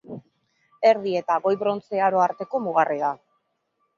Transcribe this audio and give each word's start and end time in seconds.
Erdi 0.91 1.13
eta 1.19 1.35
Goi 1.43 1.51
Brontze 1.59 2.01
Aro 2.05 2.23
arteko 2.27 2.63
mugarri 2.69 2.99
da. 3.05 3.13